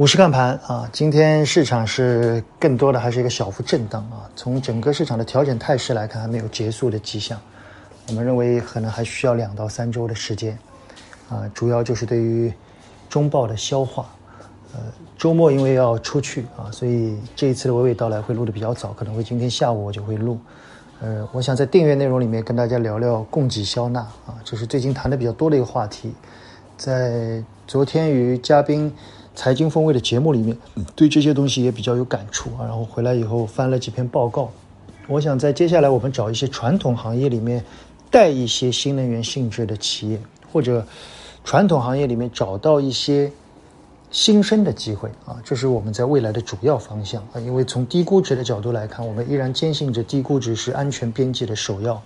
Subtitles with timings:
[0.00, 4.24] 五市看盘啊，今天市场是更多的还是一个小幅震荡啊。
[4.34, 7.38] 从整个市场的调整态势来看，还没有结束的迹象。
[8.08, 10.58] 我们认为可能还需要两到三周的时间
[11.28, 12.50] 啊，主要就是对于
[13.10, 14.06] 中报的消化。
[14.72, 14.80] 呃，
[15.18, 20.40] 周末因为要出去啊，所以这一次的娓娓道来会录的比较早，可能会今天下午我就会录。
[21.02, 26.14] 呃，我想在订阅内容里面跟大家聊聊供给消纳啊，这是最近谈的比较多的一个话题。
[26.78, 28.90] 在昨天与嘉宾。
[29.40, 30.54] 财经风味的节目里面，
[30.94, 32.60] 对这些东西也比较有感触啊。
[32.60, 34.50] 然后回来以后翻了几篇报告，
[35.08, 37.64] 我想在接下来我们找一些传统行业里面
[38.10, 40.20] 带一些新能源性质的企业，
[40.52, 40.86] 或者
[41.42, 43.32] 传统行业里面找到一些
[44.10, 47.40] 新生的机会啊，这是我们在未来的主要方向啊。
[47.40, 52.02] 因为从低估值的角度来看，我们依然坚信着低估值是安全边际的首要。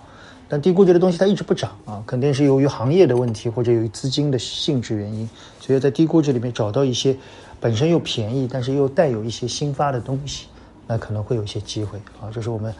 [0.54, 7.16] 但低估值的东西它一直不涨啊，肯定是由于行业的问题或者由于资金的性质原因，所以在低估值里面找到一些
[7.58, 10.46] 本身又便宜，但是又带有一些新发的东西，
[10.86, 12.30] 那可能会有一些机会啊。
[12.32, 12.72] 这是我们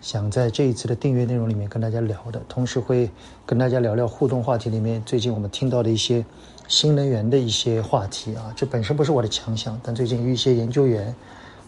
[0.00, 3.10] 想在这一次的订阅内容里面跟大家聊的，同时会
[3.44, 6.24] 跟大家聊聊互动话题里面最近我们听到的一些
[6.68, 8.50] 新能源的一些话题啊。
[8.56, 11.14] 这本身不是我的强项，但最近与一些研究员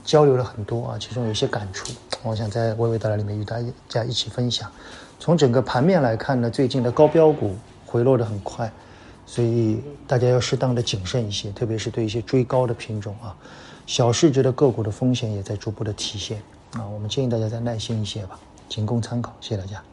[0.02, 1.92] 交流了很多啊，其中有一些感触，
[2.22, 3.56] 我想在娓娓道来里面与大
[3.88, 4.70] 家一起分享。
[5.18, 7.56] 从整个盘面来看呢，最近的高标股
[7.86, 8.70] 回落的很快，
[9.26, 13.36] 所以大家要适当的谨慎一些，特别是对一些追高的品种啊，
[13.86, 19.91] 小市值的个股的风险也在逐步的体现啊，我们建议大家再耐心一些吧，仅供参考，谢谢大家。